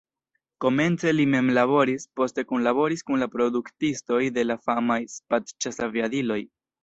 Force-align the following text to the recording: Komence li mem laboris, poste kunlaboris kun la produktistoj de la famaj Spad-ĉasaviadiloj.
Komence 0.63 1.11
li 1.15 1.25
mem 1.33 1.51
laboris, 1.57 2.05
poste 2.21 2.45
kunlaboris 2.53 3.05
kun 3.09 3.23
la 3.23 3.27
produktistoj 3.35 4.21
de 4.39 4.45
la 4.53 4.57
famaj 4.69 4.99
Spad-ĉasaviadiloj. 5.17 6.41